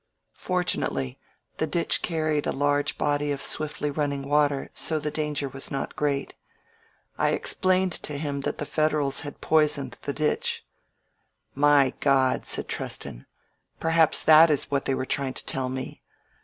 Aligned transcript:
."Fortunately 0.47 1.19
the 1.57 1.67
ditch 1.67 2.01
carried 2.01 2.47
a 2.47 2.51
large 2.51 2.97
body 2.97 3.31
of 3.31 3.39
swiftly 3.39 3.91
running 3.91 4.27
water, 4.27 4.71
so 4.73 4.97
the 4.97 5.11
danger 5.11 5.47
was 5.47 5.69
not 5.69 5.95
great. 5.95 6.33
I 7.19 7.33
ex« 7.33 7.53
plained 7.53 7.91
to 8.01 8.17
him 8.17 8.41
that 8.41 8.57
the 8.57 8.65
Federals 8.65 9.21
had 9.21 9.41
poisoned 9.41 9.99
the 10.01 10.11
ditch. 10.13 10.65
"My 11.53 11.93
Grod," 12.01 12.45
said 12.45 12.67
Treston. 12.67 13.27
"Perhaps 13.79 14.23
that 14.23 14.49
is 14.49 14.71
what 14.71 14.85
they 14.85 14.95
were 14.95 15.05
trying 15.05 15.33
to 15.35 15.45
tell 15.45 15.69
me. 15.69 16.01